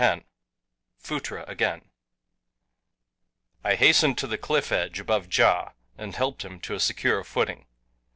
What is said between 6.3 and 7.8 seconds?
him to a secure footing.